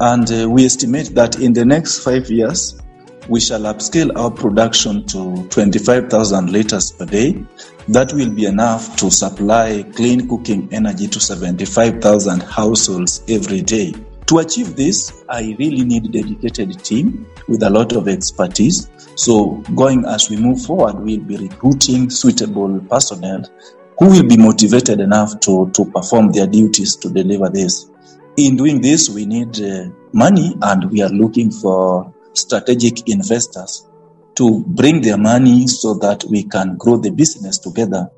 And 0.00 0.30
uh, 0.30 0.48
we 0.48 0.64
estimate 0.64 1.14
that 1.14 1.38
in 1.40 1.52
the 1.52 1.64
next 1.64 2.02
five 2.02 2.30
years, 2.30 2.80
we 3.28 3.40
shall 3.40 3.62
upscale 3.62 4.16
our 4.16 4.30
production 4.30 5.04
to 5.06 5.46
25,000 5.48 6.50
liters 6.50 6.92
per 6.92 7.06
day. 7.06 7.44
That 7.88 8.12
will 8.12 8.30
be 8.30 8.46
enough 8.46 8.96
to 8.96 9.12
supply 9.12 9.84
clean 9.94 10.28
cooking 10.28 10.68
energy 10.72 11.06
to 11.06 11.20
75,000 11.20 12.42
households 12.42 13.22
every 13.28 13.62
day. 13.62 13.94
To 14.26 14.38
achieve 14.38 14.74
this, 14.74 15.22
I 15.28 15.54
really 15.56 15.84
need 15.84 16.06
a 16.06 16.22
dedicated 16.22 16.82
team 16.82 17.26
with 17.46 17.62
a 17.62 17.70
lot 17.70 17.92
of 17.92 18.08
expertise. 18.08 18.90
So, 19.14 19.62
going 19.76 20.04
as 20.04 20.28
we 20.28 20.36
move 20.36 20.62
forward, 20.62 20.98
we'll 20.98 21.20
be 21.20 21.36
recruiting 21.36 22.10
suitable 22.10 22.80
personnel 22.90 23.44
who 24.00 24.10
will 24.10 24.26
be 24.26 24.36
motivated 24.36 24.98
enough 24.98 25.38
to, 25.40 25.70
to 25.70 25.84
perform 25.84 26.32
their 26.32 26.48
duties 26.48 26.96
to 26.96 27.08
deliver 27.08 27.48
this. 27.48 27.88
In 28.36 28.56
doing 28.56 28.80
this, 28.80 29.08
we 29.08 29.26
need 29.26 29.60
uh, 29.60 29.90
money 30.12 30.56
and 30.60 30.90
we 30.90 31.02
are 31.02 31.08
looking 31.08 31.52
for 31.52 32.12
strategic 32.34 33.08
investors 33.08 33.86
to 34.36 34.64
bring 34.66 35.00
their 35.00 35.18
money 35.18 35.66
so 35.66 35.94
that 35.94 36.24
we 36.24 36.44
can 36.44 36.76
grow 36.76 36.96
the 36.96 37.10
business 37.10 37.58
together. 37.58 38.08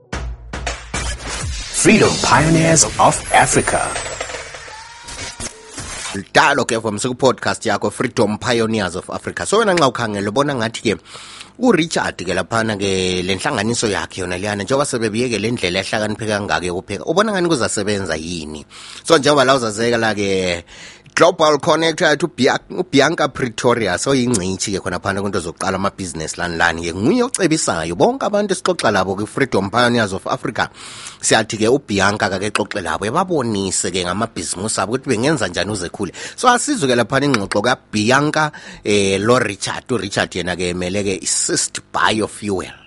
Freedom 1.79 2.11
Pioneers 2.23 2.85
of 2.99 3.15
Africa. 3.33 3.87
dalo 6.33 6.65
ke 6.65 6.81
from 6.81 6.99
ku-podcast 6.99 7.63
yakho 7.69 7.93
freedom 7.93 8.39
pioneers 8.39 8.97
of 8.97 9.07
africa 9.11 9.47
so 9.47 9.59
wena 9.61 9.75
nxa 9.77 9.89
ukhangela 9.89 10.31
ubona 10.31 10.55
ngathi 10.57 10.81
ke 10.81 10.93
urichard 11.61 12.17
ke 12.17 12.33
laphana 12.35 12.75
ke 12.81 13.23
le 13.23 13.35
nhlanganiso 13.37 13.87
yakhe 13.87 14.25
yona 14.25 14.39
leyana 14.39 14.65
njengoba 14.65 14.87
sebebiyeke 14.89 15.39
le 15.39 15.51
ndlela 15.51 15.85
ehlakaniphe 15.85 16.27
kangaka 16.27 16.67
yokupheka 16.67 17.05
ubona 17.05 17.33
ngani 17.33 17.49
kuzasebenza 17.49 18.17
yini 18.17 18.65
so 19.05 19.19
njengoba 19.19 19.45
la 19.45 19.55
uzazekela 19.57 20.15
ke 20.15 20.65
global 21.19 21.59
connect 21.59 22.01
yathi 22.01 22.27
ubianca 22.79 23.27
pretorius 23.35 24.07
oyingcitshi 24.07 24.71
ke 24.75 24.81
khona 24.81 25.01
phana 25.03 25.19
kwinto 25.21 25.41
zokuqala 25.43 25.75
amabhizinesi 25.75 26.39
lani 26.39 26.57
lani 26.57 26.83
ke 26.87 26.93
nguye 26.95 27.23
ocebisayo. 27.27 27.97
Bonke 27.99 28.23
abantu 28.27 28.55
esixoxa 28.55 28.93
labo 28.95 29.17
kwi-freedom 29.19 29.67
pioneers 29.69 30.13
of 30.13 30.27
africa. 30.29 30.71
Siyathi 31.21 31.59
ke 31.59 31.67
ubianca 31.67 32.31
kake 32.31 32.55
xoxe 32.55 32.81
labo 32.81 33.07
ebabonise 33.11 33.91
ke 33.91 34.05
ngamabhizimusi 34.07 34.81
abo 34.81 34.93
ukuthi 34.95 35.09
bengenza 35.11 35.49
njani 35.49 35.73
uzekhule 35.73 36.13
so 36.37 36.47
asizwe 36.49 36.87
ke 36.89 36.95
laphana 36.95 37.27
ingxoxo 37.27 37.63
kabianca 37.63 38.53
eh 38.85 39.19
lo 39.19 39.39
richard. 39.39 39.91
Urichard 39.91 40.31
yena 40.35 40.55
ke 40.55 40.71
emele 40.71 41.03
ke 41.03 41.19
assist 41.19 41.81
biofuel. 41.93 42.79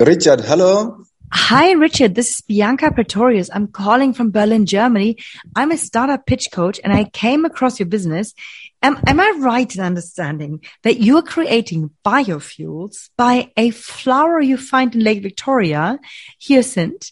Richard, 0.00 0.44
hello. 0.44 1.06
Hi, 1.34 1.72
Richard. 1.72 2.14
This 2.14 2.28
is 2.28 2.40
Bianca 2.42 2.90
Pretorius. 2.90 3.48
I'm 3.54 3.66
calling 3.66 4.12
from 4.12 4.30
Berlin, 4.30 4.66
Germany. 4.66 5.16
I'm 5.56 5.70
a 5.70 5.78
startup 5.78 6.26
pitch 6.26 6.48
coach 6.52 6.78
and 6.84 6.92
I 6.92 7.04
came 7.04 7.46
across 7.46 7.80
your 7.80 7.86
business. 7.86 8.34
Am, 8.82 9.00
am 9.06 9.18
I 9.18 9.32
right 9.38 9.74
in 9.74 9.82
understanding 9.82 10.62
that 10.82 11.00
you're 11.00 11.22
creating 11.22 11.88
biofuels 12.04 13.08
by 13.16 13.50
a 13.56 13.70
flower 13.70 14.42
you 14.42 14.58
find 14.58 14.94
in 14.94 15.02
Lake 15.02 15.22
Victoria, 15.22 15.98
hyacinth? 16.46 17.10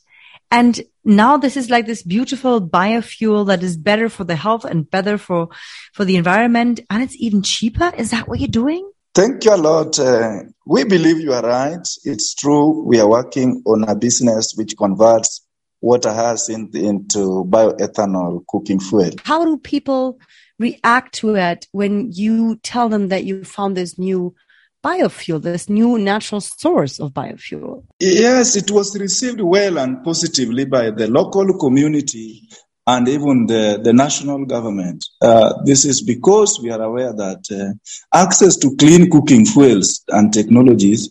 And 0.50 0.78
now 1.02 1.38
this 1.38 1.56
is 1.56 1.70
like 1.70 1.86
this 1.86 2.02
beautiful 2.02 2.60
biofuel 2.60 3.46
that 3.46 3.62
is 3.62 3.78
better 3.78 4.10
for 4.10 4.24
the 4.24 4.36
health 4.36 4.66
and 4.66 4.88
better 4.90 5.16
for, 5.16 5.48
for 5.94 6.04
the 6.04 6.16
environment. 6.16 6.80
And 6.90 7.02
it's 7.02 7.16
even 7.18 7.42
cheaper. 7.42 7.90
Is 7.96 8.10
that 8.10 8.28
what 8.28 8.38
you're 8.38 8.48
doing? 8.48 8.90
Thank 9.14 9.44
you 9.44 9.54
a 9.54 9.56
lot. 9.56 9.98
Uh, 9.98 10.42
we 10.70 10.84
believe 10.84 11.18
you 11.18 11.32
are 11.32 11.42
right. 11.42 11.84
It's 12.04 12.32
true. 12.32 12.84
We 12.84 13.00
are 13.00 13.08
working 13.08 13.60
on 13.66 13.82
a 13.88 13.96
business 13.96 14.54
which 14.54 14.76
converts 14.76 15.44
water 15.80 16.12
hyacinth 16.12 16.76
into 16.76 17.44
bioethanol 17.48 18.46
cooking 18.46 18.78
fuel. 18.78 19.10
How 19.24 19.44
do 19.44 19.58
people 19.58 20.20
react 20.60 21.16
to 21.16 21.34
it 21.34 21.66
when 21.72 22.12
you 22.12 22.54
tell 22.62 22.88
them 22.88 23.08
that 23.08 23.24
you 23.24 23.42
found 23.42 23.76
this 23.76 23.98
new 23.98 24.32
biofuel, 24.84 25.42
this 25.42 25.68
new 25.68 25.98
natural 25.98 26.40
source 26.40 27.00
of 27.00 27.10
biofuel? 27.14 27.82
Yes, 27.98 28.54
it 28.54 28.70
was 28.70 28.96
received 28.96 29.40
well 29.40 29.76
and 29.76 30.04
positively 30.04 30.66
by 30.66 30.92
the 30.92 31.08
local 31.08 31.58
community 31.58 32.48
and 32.86 33.08
even 33.08 33.46
the, 33.46 33.80
the 33.82 33.92
national 33.92 34.44
government. 34.46 35.06
Uh, 35.20 35.54
this 35.64 35.84
is 35.84 36.02
because 36.02 36.60
we 36.62 36.70
are 36.70 36.82
aware 36.82 37.12
that 37.12 37.44
uh, 37.50 37.74
access 38.16 38.56
to 38.56 38.76
clean 38.76 39.10
cooking 39.10 39.44
fuels 39.44 40.02
and 40.08 40.32
technologies 40.32 41.10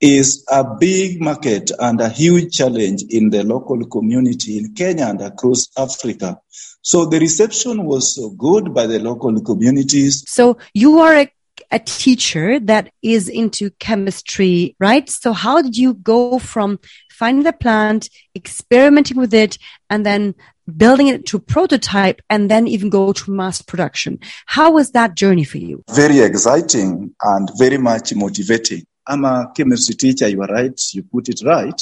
is 0.00 0.44
a 0.50 0.64
big 0.64 1.20
market 1.20 1.70
and 1.78 2.00
a 2.00 2.08
huge 2.08 2.52
challenge 2.52 3.04
in 3.10 3.30
the 3.30 3.44
local 3.44 3.86
community 3.86 4.58
in 4.58 4.74
Kenya 4.74 5.06
and 5.06 5.20
across 5.20 5.68
Africa. 5.78 6.40
So 6.82 7.06
the 7.06 7.20
reception 7.20 7.84
was 7.84 8.16
so 8.16 8.30
good 8.30 8.74
by 8.74 8.88
the 8.88 8.98
local 8.98 9.40
communities. 9.40 10.24
So 10.26 10.58
you 10.74 10.98
are 10.98 11.14
a 11.14 11.32
a 11.70 11.78
teacher 11.78 12.60
that 12.60 12.92
is 13.02 13.28
into 13.28 13.70
chemistry, 13.78 14.76
right? 14.78 15.08
So 15.08 15.32
how 15.32 15.62
did 15.62 15.76
you 15.76 15.94
go 15.94 16.38
from 16.38 16.78
finding 17.10 17.44
the 17.44 17.52
plant, 17.52 18.10
experimenting 18.34 19.16
with 19.16 19.32
it, 19.32 19.58
and 19.88 20.04
then 20.04 20.34
building 20.76 21.08
it 21.08 21.26
to 21.26 21.38
prototype 21.38 22.20
and 22.30 22.50
then 22.50 22.66
even 22.66 22.90
go 22.90 23.12
to 23.12 23.30
mass 23.30 23.62
production? 23.62 24.18
How 24.46 24.72
was 24.72 24.92
that 24.92 25.16
journey 25.16 25.44
for 25.44 25.58
you? 25.58 25.82
Very 25.90 26.20
exciting 26.20 27.14
and 27.22 27.50
very 27.58 27.78
much 27.78 28.14
motivating. 28.14 28.84
I'm 29.06 29.24
a 29.24 29.50
chemistry 29.56 29.94
teacher. 29.96 30.28
You 30.28 30.42
are 30.42 30.48
right. 30.48 30.80
You 30.92 31.02
put 31.02 31.28
it 31.28 31.42
right. 31.44 31.80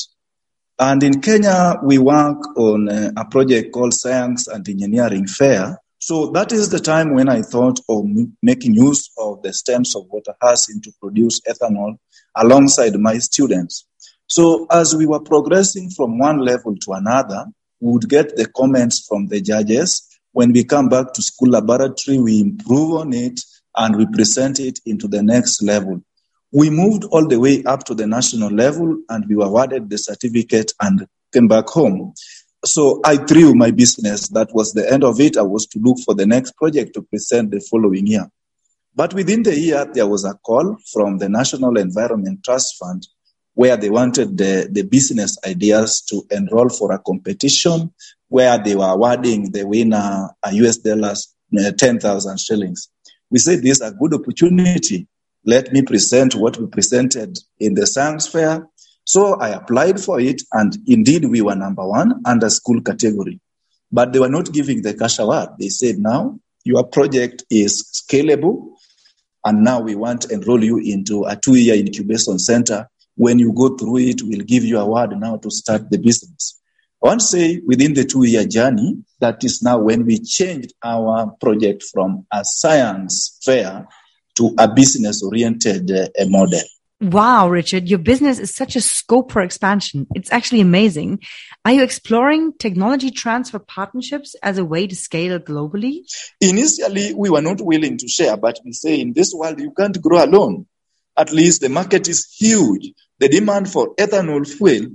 And 0.79 1.03
in 1.03 1.21
Kenya, 1.21 1.77
we 1.83 1.99
work 1.99 2.39
on 2.57 2.89
a 2.89 3.25
project 3.27 3.73
called 3.73 3.93
Science 3.93 4.49
and 4.49 4.67
Engineering 4.67 5.27
Fair. 5.27 5.79
So 5.99 6.31
that 6.31 6.51
is 6.53 6.71
the 6.71 6.81
time 6.81 7.15
when 7.15 7.29
I 7.29 7.43
thought 7.43 7.79
of 7.91 8.07
making 8.43 8.73
use 8.73 9.11
of 9.19 9.43
the 9.43 9.53
stems 9.53 9.95
of 9.95 10.07
water 10.09 10.33
hyacinth 10.41 10.85
to 10.85 10.93
produce 10.99 11.43
ethanol 11.43 11.99
alongside 12.35 12.99
my 12.99 13.19
students. 13.19 13.87
So 14.27 14.67
as 14.71 14.97
we 14.97 15.05
were 15.05 15.21
progressing 15.21 15.91
from 15.91 16.19
one 16.19 16.39
level 16.39 16.75
to 16.75 16.93
another, 16.93 17.45
we 17.81 17.93
would 17.93 18.09
get 18.09 18.37
the 18.37 18.47
comments 18.47 19.07
from 19.07 19.27
the 19.29 19.41
judges. 19.41 20.07
When 20.33 20.53
we 20.53 20.65
come 20.65 20.89
back 20.89 21.13
to 21.15 21.23
school 21.23 21.51
laboratory, 21.51 22.19
we 22.19 22.41
improve 22.41 23.01
on 23.01 23.13
it 23.13 23.41
and 23.77 23.97
we 23.97 24.07
present 24.07 24.61
it 24.61 24.79
into 24.87 25.09
the 25.09 25.23
next 25.23 25.63
level. 25.63 26.03
We 26.53 26.69
moved 26.71 27.05
all 27.05 27.27
the 27.27 27.39
way 27.39 27.63
up 27.65 27.85
to 27.85 27.95
the 27.95 28.07
national 28.07 28.51
level 28.51 29.01
and 29.09 29.25
we 29.29 29.37
were 29.37 29.47
awarded 29.47 29.89
the 29.89 29.99
certificate 29.99 30.73
and 30.81 31.07
came 31.33 31.49
back 31.49 31.69
home. 31.69 32.13
So 32.65 33.01
I 33.05 33.17
threw 33.17 33.55
my 33.55 33.71
business. 33.71 34.29
That 34.29 34.53
was 34.53 34.73
the 34.73 34.93
end 34.93 35.03
of 35.05 35.19
it. 35.21 35.37
I 35.37 35.43
was 35.43 35.67
to 35.69 35.79
look 35.79 35.99
for 36.05 36.15
the 36.15 36.27
next 36.27 36.57
project 36.57 36.95
to 36.95 37.03
present 37.03 37.51
the 37.51 37.61
following 37.61 38.07
year. 38.07 38.29
But 38.95 39.15
within 39.15 39.45
the 39.45 39.59
year, 39.59 39.87
there 39.91 40.07
was 40.07 40.25
a 40.25 40.35
call 40.35 40.77
from 40.93 41.19
the 41.19 41.29
National 41.29 41.79
Environment 41.79 42.43
Trust 42.45 42.77
Fund 42.79 43.07
where 43.61 43.77
they 43.77 43.91
wanted 43.91 44.39
the, 44.39 44.67
the 44.73 44.81
business 44.81 45.37
ideas 45.47 46.01
to 46.01 46.27
enroll 46.31 46.71
for 46.71 46.93
a 46.93 46.99
competition 46.99 47.93
where 48.29 48.57
they 48.57 48.75
were 48.75 48.89
awarding 48.89 49.53
the 49.53 49.67
winner 49.67 50.31
a 50.43 50.55
US 50.55 50.79
dollars, 50.79 51.35
uh, 51.59 51.71
10,000 51.71 52.41
shillings. 52.41 52.89
We 53.29 53.39
said 53.39 53.59
this 53.59 53.83
is 53.83 53.87
a 53.87 53.93
good 53.93 54.15
opportunity. 54.15 55.07
Let 55.45 55.75
me 55.75 55.83
present 55.83 56.35
what 56.35 56.57
we 56.57 56.69
presented 56.69 57.39
in 57.59 57.75
the 57.75 57.87
science 57.87 58.27
fair. 58.27 58.67
So 59.05 59.35
I 59.35 59.51
applied 59.51 60.01
for 60.01 60.19
it 60.19 60.41
and 60.55 60.75
indeed 60.87 61.27
we 61.27 61.43
were 61.43 61.55
number 61.55 61.87
one 61.87 62.23
under 62.25 62.49
school 62.49 62.81
category. 62.81 63.41
But 63.93 64.15
they 64.15 64.21
were 64.21 64.31
not 64.31 64.55
giving 64.55 64.81
the 64.81 64.95
cash 64.95 65.19
award. 65.19 65.51
They 65.59 65.69
said 65.69 65.99
now 65.99 66.41
your 66.65 66.85
project 66.85 67.45
is 67.51 67.85
scalable 67.93 68.71
and 69.45 69.63
now 69.63 69.81
we 69.81 69.97
want 69.97 70.23
to 70.23 70.33
enroll 70.33 70.65
you 70.65 70.79
into 70.79 71.25
a 71.25 71.37
two-year 71.37 71.75
incubation 71.75 72.39
center. 72.39 72.89
When 73.21 73.39
you 73.39 73.53
go 73.53 73.77
through 73.77 73.99
it, 73.99 74.23
we'll 74.23 74.47
give 74.47 74.65
you 74.65 74.79
a 74.79 74.87
word 74.87 75.11
now 75.19 75.37
to 75.37 75.51
start 75.51 75.91
the 75.91 75.99
business. 75.99 76.59
I 77.05 77.09
want 77.09 77.21
to 77.21 77.27
say 77.27 77.61
within 77.67 77.93
the 77.93 78.07
two-year 78.07 78.47
journey, 78.47 79.05
that 79.19 79.45
is 79.45 79.63
now 79.63 79.79
when 79.79 80.07
we 80.07 80.21
changed 80.21 80.73
our 80.83 81.31
project 81.39 81.83
from 81.93 82.25
a 82.33 82.43
science 82.47 83.39
fair 83.45 83.87
to 84.37 84.55
a 84.59 84.73
business-oriented 84.73 85.91
uh, 85.91 86.09
model. 86.29 86.63
Wow, 87.03 87.51
Richard, 87.51 87.91
your 87.91 87.99
business 87.99 88.39
is 88.39 88.55
such 88.55 88.75
a 88.75 88.81
scope 88.81 89.33
for 89.33 89.43
expansion. 89.43 90.07
It's 90.15 90.33
actually 90.33 90.63
amazing. 90.63 91.21
Are 91.67 91.73
you 91.73 91.83
exploring 91.83 92.55
technology 92.59 93.11
transfer 93.11 93.59
partnerships 93.59 94.35
as 94.43 94.57
a 94.57 94.65
way 94.65 94.87
to 94.87 94.97
scale 94.97 95.39
globally? 95.39 96.11
Initially, 96.41 97.13
we 97.13 97.29
were 97.29 97.43
not 97.43 97.61
willing 97.61 97.99
to 97.99 98.09
share, 98.09 98.39
but 98.39 98.59
we 98.65 98.73
say 98.73 98.99
in 98.99 99.13
this 99.13 99.35
world, 99.35 99.61
you 99.61 99.73
can't 99.73 100.01
grow 100.01 100.25
alone. 100.25 100.67
At 101.19 101.35
least 101.35 101.61
the 101.61 101.69
market 101.69 102.09
is 102.09 102.27
huge. 102.39 102.95
The 103.21 103.29
demand 103.29 103.71
for 103.71 103.95
ethanol 103.97 104.49
fuel 104.49 104.87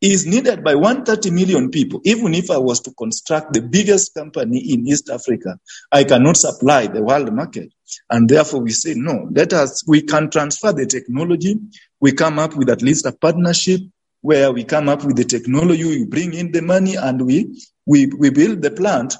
is 0.00 0.26
needed 0.26 0.62
by 0.62 0.76
130 0.76 1.30
million 1.32 1.70
people. 1.70 2.00
Even 2.04 2.32
if 2.34 2.48
I 2.50 2.58
was 2.58 2.78
to 2.80 2.92
construct 2.92 3.52
the 3.52 3.62
biggest 3.62 4.14
company 4.14 4.58
in 4.58 4.86
East 4.86 5.10
Africa, 5.10 5.58
I 5.90 6.04
cannot 6.04 6.36
supply 6.36 6.86
the 6.86 7.02
world 7.02 7.32
market. 7.32 7.72
And 8.10 8.28
therefore 8.28 8.60
we 8.60 8.70
say, 8.70 8.94
no, 8.94 9.28
let 9.32 9.52
us, 9.52 9.82
we 9.88 10.02
can 10.02 10.30
transfer 10.30 10.72
the 10.72 10.86
technology. 10.86 11.58
We 12.00 12.12
come 12.12 12.38
up 12.38 12.54
with 12.54 12.70
at 12.70 12.80
least 12.80 13.06
a 13.06 13.12
partnership 13.12 13.80
where 14.20 14.52
we 14.52 14.62
come 14.62 14.88
up 14.88 15.04
with 15.04 15.16
the 15.16 15.24
technology, 15.24 15.84
we 15.84 16.04
bring 16.06 16.32
in 16.32 16.52
the 16.52 16.62
money 16.62 16.94
and 16.94 17.26
we, 17.26 17.60
we, 17.86 18.06
we 18.06 18.30
build 18.30 18.62
the 18.62 18.70
plant. 18.70 19.14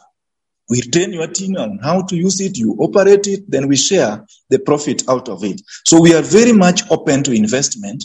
We 0.70 0.80
train 0.80 1.12
your 1.12 1.26
team 1.26 1.56
on 1.56 1.78
how 1.82 2.02
to 2.02 2.16
use 2.16 2.40
it. 2.40 2.56
You 2.56 2.76
operate 2.78 3.26
it. 3.26 3.50
Then 3.50 3.66
we 3.68 3.76
share 3.76 4.25
the 4.49 4.61
profit 4.61 5.08
out 5.08 5.28
of 5.28 5.42
it. 5.44 5.61
So 5.87 6.00
we 6.00 6.14
are 6.14 6.23
very 6.23 6.52
much 6.52 6.82
open 6.90 7.25
to 7.25 7.32
investment 7.32 8.04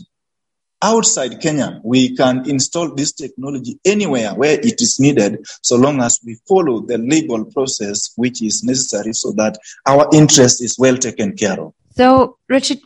outside 0.81 1.41
Kenya, 1.41 1.79
we 1.83 2.15
can 2.15 2.49
install 2.49 2.93
this 2.93 3.11
technology 3.11 3.79
anywhere 3.85 4.33
where 4.33 4.59
it 4.59 4.81
is 4.81 4.99
needed, 4.99 5.45
so 5.61 5.75
long 5.75 6.01
as 6.01 6.19
we 6.25 6.37
follow 6.47 6.81
the 6.81 6.97
legal 6.97 7.45
process 7.45 8.11
which 8.15 8.41
is 8.41 8.63
necessary 8.63 9.13
so 9.13 9.31
that 9.33 9.57
our 9.85 10.07
interest 10.13 10.61
is 10.61 10.77
well 10.79 10.97
taken 10.97 11.35
care 11.35 11.59
of. 11.59 11.73
So, 11.95 12.37
Richard, 12.47 12.79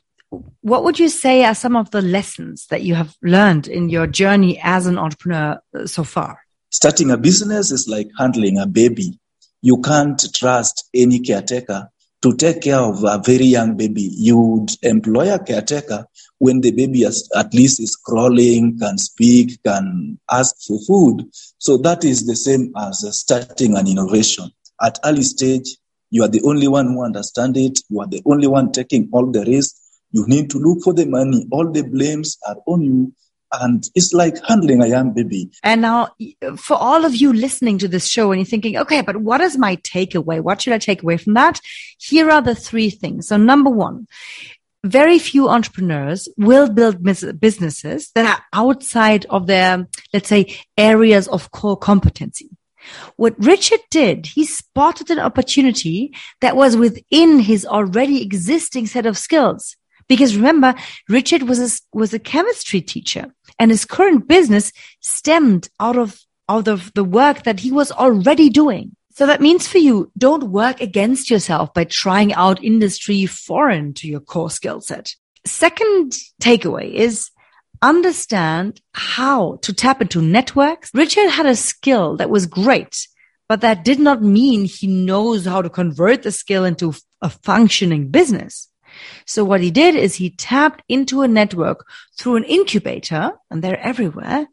what 0.62 0.84
would 0.84 1.00
you 1.00 1.10
say 1.10 1.44
are 1.44 1.56
some 1.56 1.76
of 1.76 1.92
the 1.92 2.02
lessons 2.02 2.68
that 2.68 2.82
you 2.82 2.96
have 2.96 3.16
learned 3.22 3.68
in 3.68 3.90
your 3.90 4.08
journey 4.08 4.60
as 4.64 4.88
an 4.88 4.98
entrepreneur 4.98 5.60
uh, 5.76 5.86
so 5.86 6.04
far? 6.04 6.40
Starting 6.72 7.12
a 7.12 7.18
business 7.18 7.72
is 7.72 7.88
like 7.88 8.10
handling 8.18 8.58
a 8.58 8.66
baby. 8.66 9.20
You 9.62 9.82
can't 9.82 10.22
trust 10.34 10.90
any 10.94 11.20
caretaker 11.20 11.90
to 12.24 12.34
take 12.38 12.62
care 12.62 12.80
of 12.80 13.04
a 13.04 13.22
very 13.24 13.46
young 13.46 13.76
baby. 13.76 14.10
You 14.14 14.38
would 14.38 14.72
employ 14.82 15.34
a 15.34 15.44
caretaker 15.44 16.08
when 16.40 16.62
the 16.62 16.72
baby 16.72 17.06
at 17.06 17.54
least 17.54 17.82
is 17.82 17.98
crawling, 17.98 18.80
can 18.80 18.98
speak, 18.98 19.62
can 19.64 20.18
ask 20.32 20.56
for 20.66 20.80
food. 20.88 21.30
So 21.58 21.78
that 21.80 22.06
is 22.06 22.26
the 22.26 22.36
same 22.36 22.72
as 22.78 23.06
starting 23.20 23.76
an 23.76 23.88
innovation. 23.88 24.50
At 24.82 25.00
early 25.04 25.24
stage, 25.24 25.78
you 26.12 26.24
are 26.24 26.30
the 26.30 26.42
only 26.44 26.68
one 26.68 26.88
who 26.94 27.04
understands 27.04 27.60
it. 27.60 27.80
You 27.90 28.00
are 28.00 28.08
the 28.08 28.22
only 28.26 28.48
one 28.48 28.72
taking 28.72 29.10
all 29.12 29.30
the 29.30 29.44
risk. 29.44 29.76
You 30.12 30.26
need 30.28 30.50
to 30.52 30.60
look 30.60 30.82
for 30.84 30.94
the 30.94 31.06
money. 31.06 31.46
All 31.52 31.70
the 31.70 31.82
blames 31.84 32.38
are 32.48 32.58
on 32.68 32.84
you. 32.84 33.14
And 33.62 33.88
it's 33.94 34.14
like 34.14 34.36
handling 34.48 34.82
a 34.82 34.88
young 34.88 35.14
baby. 35.14 35.52
And 35.64 35.82
now, 35.82 36.10
for 36.58 36.76
all 36.76 37.06
of 37.06 37.16
you 37.16 37.32
listening 37.32 37.78
to 37.80 37.88
this 37.88 38.08
show 38.08 38.32
and 38.32 38.40
you're 38.40 38.46
thinking, 38.46 38.78
okay, 38.78 39.02
but 39.02 39.18
what 39.18 39.42
is 39.42 39.58
my 39.58 39.76
takeaway? 39.78 40.42
What 40.42 40.62
should 40.62 40.74
I 40.74 40.80
take 40.80 41.04
away 41.04 41.18
from 41.18 41.36
that? 41.36 41.62
Here 42.00 42.30
are 42.32 42.42
the 42.42 42.56
three 42.56 42.90
things. 42.90 43.28
So 43.28 43.38
number 43.38 43.70
one, 43.70 44.08
very 44.84 45.20
few 45.20 45.50
entrepreneurs 45.50 46.28
will 46.38 46.70
build 46.70 47.04
businesses 47.40 48.12
that 48.16 48.26
are 48.26 48.44
outside 48.52 49.26
of 49.30 49.48
their, 49.48 49.88
let's 50.14 50.28
say, 50.28 50.60
areas 50.78 51.28
of 51.28 51.52
core 51.52 51.78
competency. 51.78 52.50
What 53.16 53.36
Richard 53.38 53.80
did, 53.92 54.26
he 54.26 54.46
spotted 54.46 55.10
an 55.10 55.20
opportunity 55.20 56.14
that 56.42 56.58
was 56.58 56.76
within 56.76 57.40
his 57.40 57.66
already 57.66 58.22
existing 58.22 58.88
set 58.88 59.06
of 59.06 59.18
skills. 59.18 59.78
Because 60.10 60.36
remember, 60.36 60.76
Richard 61.08 61.44
was 61.44 61.60
a, 61.60 61.98
was 61.98 62.14
a 62.14 62.20
chemistry 62.20 62.82
teacher 62.82 63.34
and 63.60 63.72
his 63.72 63.86
current 63.86 64.28
business 64.28 64.72
stemmed 65.00 65.70
out 65.80 65.98
of, 65.98 66.20
out 66.50 66.68
of 66.68 66.92
the 66.94 67.04
work 67.04 67.44
that 67.44 67.60
he 67.60 67.72
was 67.72 67.92
already 67.92 68.50
doing. 68.50 68.96
So 69.16 69.28
that 69.28 69.42
means 69.42 69.68
for 69.68 69.78
you, 69.78 70.12
don't 70.18 70.46
work 70.46 70.82
against 70.82 71.30
yourself 71.30 71.74
by 71.74 71.84
trying 71.84 72.34
out 72.34 72.64
industry 72.64 73.26
foreign 73.28 73.94
to 73.96 74.08
your 74.08 74.20
core 74.20 74.50
skill 74.50 74.82
set. 74.82 75.14
Second 75.46 76.18
takeaway 76.42 76.92
is 76.92 77.30
understand 77.84 78.82
how 78.94 79.58
to 79.62 79.74
tap 79.74 80.02
into 80.02 80.22
networks. 80.22 80.90
Richard 80.94 81.30
had 81.30 81.46
a 81.46 81.56
skill 81.56 82.18
that 82.18 82.30
was 82.30 82.48
great, 82.48 83.08
but 83.48 83.62
that 83.62 83.84
did 83.84 84.00
not 84.00 84.24
mean 84.24 84.66
he 84.66 84.88
knows 84.88 85.46
how 85.46 85.62
to 85.62 85.70
convert 85.70 86.24
the 86.24 86.32
skill 86.32 86.64
into 86.64 86.94
a 87.22 87.30
functioning 87.30 88.10
business. 88.10 88.70
So 89.26 89.44
what 89.44 89.62
he 89.62 89.72
did 89.72 89.96
is 89.96 90.16
he 90.16 90.30
tapped 90.30 90.84
into 90.88 91.22
a 91.22 91.28
network 91.28 91.86
through 92.18 92.38
an 92.38 92.44
incubator, 92.44 93.32
and 93.50 93.64
they're 93.64 93.80
everywhere, 93.80 94.48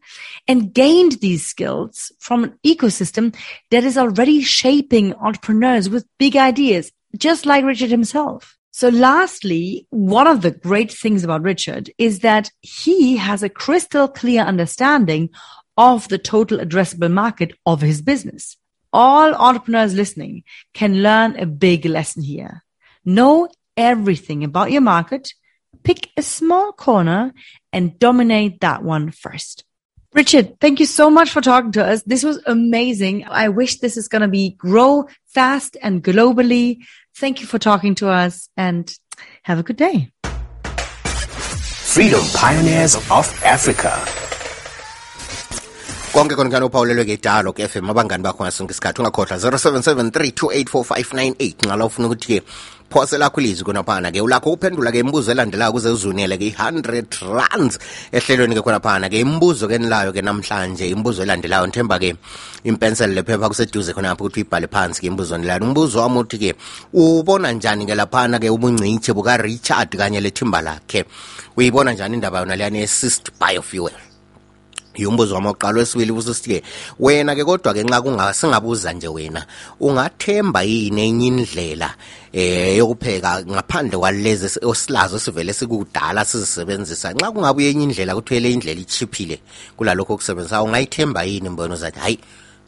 and 0.49 0.73
gained 0.73 1.21
these 1.21 1.47
skills 1.47 2.13
from 2.19 2.45
an 2.45 2.59
ecosystem 2.65 3.35
that 3.71 3.85
is 3.85 3.99
already 3.99 4.43
shaping 4.43 5.15
entrepreneurs 5.15 5.89
with 5.89 6.07
big 6.19 6.37
ideas, 6.37 6.93
just 7.17 7.47
like 7.47 7.65
Richard 7.65 7.91
himself. 7.91 8.57
So 8.73 8.89
lastly, 8.89 9.87
one 9.91 10.27
of 10.27 10.43
the 10.43 10.53
great 10.53 10.93
things 10.93 11.25
about 11.25 11.43
Richard 11.43 11.91
is 11.99 12.21
that 12.21 12.51
he 12.61 13.17
has 13.17 13.43
a 13.43 13.49
crystal 13.49 14.07
clear 14.07 14.43
understanding 14.43 15.31
of 15.77 16.09
the 16.09 16.19
total 16.19 16.59
addressable 16.59 17.11
market 17.11 17.53
of 17.67 17.81
his 17.81 18.01
business. 18.01 18.57
All 18.93 19.35
entrepreneurs 19.35 19.95
listening 19.95 20.45
can 20.75 21.03
learn 21.03 21.37
a 21.37 21.47
big 21.47 21.85
lesson 21.85 22.23
here. 22.23 22.65
Know 23.05 23.49
everything 23.81 24.45
about 24.45 24.71
your 24.71 24.81
market, 24.81 25.33
pick 25.83 26.11
a 26.17 26.23
small 26.23 26.73
corner 26.73 27.33
and 27.73 27.99
dominate 27.99 28.61
that 28.61 28.83
one 28.83 29.11
first. 29.11 29.65
Richard, 30.13 30.59
thank 30.61 30.81
you 30.81 30.87
so 30.87 31.09
much 31.09 31.31
for 31.31 31.41
talking 31.41 31.73
to 31.73 31.85
us. 31.85 32.03
This 32.03 32.25
was 32.25 32.43
amazing. 32.45 33.27
I 33.29 33.49
wish 33.49 33.79
this 33.79 33.97
is 33.97 34.09
going 34.09 34.23
to 34.23 34.29
be 34.29 34.51
grow 34.51 35.07
fast 35.27 35.77
and 35.81 36.03
globally. 36.03 36.79
Thank 37.15 37.41
you 37.41 37.47
for 37.47 37.59
talking 37.59 37.95
to 37.97 38.09
us 38.09 38.49
and 38.57 38.93
have 39.45 39.61
a 39.61 39.63
good 39.63 39.77
day. 39.77 40.11
Freedom 41.91 42.25
Pioneers 42.35 42.97
of 42.97 43.43
Africa. 43.45 44.20
konke 46.13 46.35
khona 46.35 46.51
kuyani 46.51 46.67
uphawulelwe 46.67 47.05
ke 47.07 47.13
italo 47.15 47.53
ke 47.55 47.69
fm 47.69 47.91
abangani 47.91 48.23
bakho 48.23 48.45
ngasonke 48.45 48.71
isikhathi. 48.75 49.01
Ungakhohlwa 49.01 49.39
0773284598 49.39 51.55
nxala 51.63 51.85
ufuna 51.87 52.09
ukuthi-ke 52.09 52.43
phose 52.91 53.19
lakho 53.19 53.41
ilizwi 53.41 53.65
khonaphana 53.65 54.11
ke. 54.11 54.21
Ulakho 54.21 54.53
uphendula 54.53 54.91
ke 54.91 54.99
imibuzo 54.99 55.33
elandelayo 55.33 55.71
ukuze 55.71 55.89
uzunele 55.89 56.39
ke 56.39 56.45
i-100 56.51 57.31
rands 57.31 57.79
ehlelweni 58.11 58.55
ke 58.55 58.63
khonaphana 58.63 59.09
ke. 59.09 59.21
Imibuzo 59.21 59.69
ke 59.69 59.79
nilayo 59.79 60.13
ke 60.13 60.23
namhlanje 60.23 60.89
imibuzo 60.91 61.23
elandelayo 61.23 61.67
nithemba 61.67 61.99
ke 62.03 62.17
impensel 62.65 63.11
lephepha 63.15 63.49
kuseduze 63.49 63.93
khonapha 63.95 64.25
ukuthi 64.25 64.41
uyibhale 64.43 64.67
phansi 64.67 65.01
ke 65.01 65.07
imibuzo 65.07 65.39
nilayo 65.39 65.63
umbuzo 65.63 66.01
wami 66.03 66.19
uthi 66.19 66.39
ke 66.39 66.55
ubona 66.93 67.53
njani 67.53 67.87
ke 67.87 67.95
laphana 67.95 68.39
ke 68.43 68.51
ubungcitshe 68.51 69.13
buka-richard 69.15 69.97
kanye 69.97 70.21
lethimba 70.21 70.61
lakhe? 70.61 71.05
Uyibona 71.57 71.93
njani 71.93 72.15
indaba 72.15 72.39
yona 72.39 72.57
leyani-assist 72.57 73.31
biofuel? 73.39 74.10
Yombuzo 75.03 75.35
wami 75.35 75.47
wokuqala 75.47 75.79
wesibili 75.79 76.13
busisithi-ke 76.13 76.63
wena-ke 77.01 77.45
kodwa-ke 77.45 77.83
nxa 77.85 78.03
kungasingabuza 78.03 78.93
nje 78.93 79.09
wena 79.09 79.47
ungathemba 79.81 80.63
yini 80.63 81.03
enye 81.09 81.27
indlela 81.27 81.95
eh 82.33 82.77
yokupheka 82.79 83.43
ngaphandle 83.43 83.99
kwalezi 83.99 84.47
esi- 84.47 84.65
osilazo 84.67 85.19
sivele 85.19 85.53
sikudala 85.53 86.25
sizisebenzisa? 86.25 87.13
Nxa 87.13 87.31
kungabuye 87.33 87.71
enye 87.71 87.85
indlela 87.85 88.15
kuthiwele 88.15 88.53
indlela 88.53 88.81
ichiphile 88.81 89.41
kulalokho 89.77 90.15
okusebenzisa 90.15 90.63
ungayithemba 90.63 91.23
yini 91.25 91.49
mbono 91.49 91.77
zathi 91.77 91.99
hayi 91.99 92.19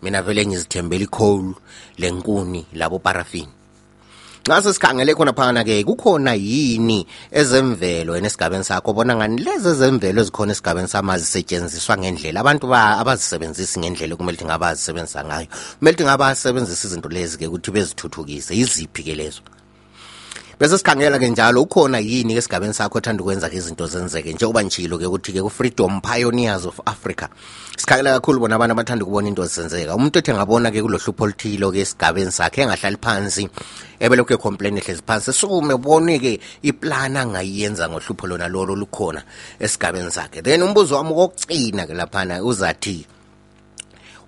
mina 0.02 0.22
vele 0.22 0.46
ngizithembela 0.46 1.04
icoal 1.04 1.54
lenkuni 1.98 2.66
labo 2.74 2.98
parafini? 2.98 3.61
Nxa 4.46 4.62
sesikhangele 4.62 5.14
khona 5.14 5.32
phana-ke 5.32 5.84
kukhona 5.86 6.34
yini 6.34 7.06
ezemvelo 7.30 8.16
yena 8.16 8.26
esigabeni 8.26 8.64
sakho? 8.64 8.92
Bona 8.92 9.14
ngani 9.14 9.38
lezi 9.38 9.68
ezemvelo 9.68 10.20
ezikhona 10.22 10.52
esigabeni 10.52 10.88
sama 10.88 11.18
zisetshenziswa 11.18 11.94
ngendlela? 11.98 12.40
Abantu 12.40 12.66
abazisebenzisi 12.74 13.78
ngendlela 13.78 14.14
okumele 14.14 14.34
ukuthi 14.34 14.46
ngaba 14.50 14.68
azisebenzisa 14.68 15.24
ngayo. 15.24 15.46
Kumele 15.78 15.94
ukuthi 15.94 16.04
ngaba 16.04 16.24
basebenzisa 16.26 16.86
izinto 16.88 17.08
lezi-ke 17.08 17.46
ukuthi 17.46 17.70
bezithuthukise. 17.70 18.52
Yiziphi-ke 18.58 19.14
lezo 19.14 19.42
bese 20.62 20.78
sikhangela-ke 20.78 21.28
njalo 21.28 21.62
ukhona 21.62 21.98
yini-ke 21.98 22.38
esigabeni 22.38 22.74
sakho 22.74 22.98
othanda 22.98 23.22
ukwenza-ke 23.22 23.56
izinto 23.56 23.86
zenzeke? 23.86 24.32
Njengoba 24.32 24.62
nitshilo-ke 24.62 25.06
ukuthi-ke 25.06 25.42
ku-freedom 25.42 26.00
pioneers 26.00 26.66
of 26.66 26.80
africa. 26.86 27.26
Sikhangela 27.76 28.20
kakhulu 28.20 28.40
bona 28.40 28.54
abantu 28.54 28.72
abathanda 28.72 29.04
ukubona 29.04 29.28
into 29.28 29.44
zenzeka. 29.44 29.96
Umuntu 29.96 30.18
ethi 30.18 30.30
engabona-ke 30.30 30.82
kulo 30.82 30.98
hlupho 30.98 31.24
oluthilo-ke 31.24 31.80
esigabeni 31.80 32.30
sakhe 32.30 32.62
engahlali 32.62 32.96
phansi 32.96 33.48
ebelokhu 33.98 34.34
ecomplain 34.34 34.78
ehlezi 34.78 35.02
phansi 35.02 35.32
sukume 35.32 35.74
ubone-ke 35.74 36.38
iplani 36.62 37.18
angayiyenza 37.18 37.88
ngohlupho 37.88 38.26
lona 38.26 38.48
lolo 38.48 38.76
lukhona 38.76 39.22
esigabeni 39.58 40.10
sakhe. 40.10 40.42
Then 40.42 40.62
umbuzo 40.62 40.94
wami 40.94 41.10
kokugcina-ke 41.10 41.94
laphana 41.94 42.38
uzathi 42.38 43.06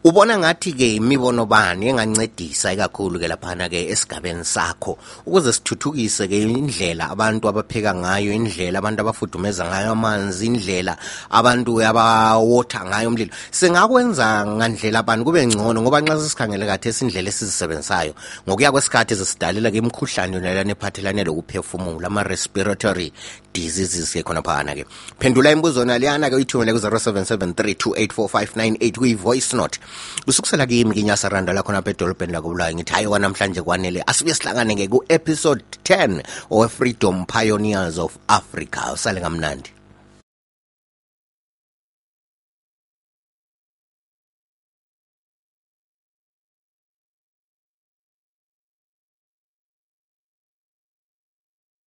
ubona 0.05 0.37
ngathi-ke 0.39 1.01
imibono 1.01 1.47
bani 1.49 1.89
engancedisa 1.89 2.77
ikakhulu-ke 2.77 3.25
laphana-ke 3.25 3.89
esigabeni 3.89 4.45
sakho 4.45 4.99
ukuze 5.25 5.53
sithuthukise-ke 5.57 6.43
indlela 6.45 7.09
abantu 7.09 7.49
abapheka 7.49 7.95
ngayo 7.97 8.37
indlela 8.37 8.85
abantu 8.85 9.01
abafudumeza 9.01 9.65
ngayo 9.65 9.97
amanzi 9.97 10.45
indlela 10.47 11.01
abantu 11.33 11.81
abawotha 11.81 12.85
ngayo 12.85 13.09
umlilo. 13.09 13.33
Singakwenza 13.51 14.45
ngandlela 14.45 15.01
bani? 15.03 15.25
Kube 15.25 15.47
ngcono 15.47 15.81
ngoba 15.81 16.01
nxa 16.05 16.21
sesikhangele 16.21 16.67
kathesi 16.67 17.05
indlela 17.05 17.29
esizisebenzisayo 17.33 18.13
ngokuya 18.45 18.73
kwesikhathi 18.77 19.15
zisidalela-ke 19.17 19.81
imikhuhlane 19.81 20.37
yonalana 20.37 20.77
ephathelane 20.77 21.25
lokuphefumula 21.25 22.13
ama-respiratory 22.13 23.09
diseases-ke 23.55 24.21
khonaphana-ke 24.21 24.85
phendula 25.19 25.53
imbuzo 25.53 25.85
naliyana-ke 25.85 26.37
uyithumele 26.37 26.77
ku-0773 26.77 27.73
284598 27.73 28.99
kuyi-voice 28.99 29.57
note 29.57 29.81
kusukusela 30.25 30.67
kimi 30.67 30.95
kinyasaranda 30.95 31.53
lakhona 31.53 31.79
apha 31.79 31.91
edolobheni 31.91 32.33
lakobulawayo 32.33 32.75
ngithi 32.75 32.93
hayi 32.93 33.07
kwanamhlanje 33.09 33.63
kwanele 33.63 34.03
asibe 34.07 34.35
sihlangane-ke 34.35 34.89
ku-episode 34.89 35.65
10 35.85 36.23
of 36.51 36.73
freedom 36.73 37.27
pioneers 37.27 37.99
of 37.99 38.17
africa. 38.29 38.93
Usale 38.95 39.21
ngamnandi 39.21 39.74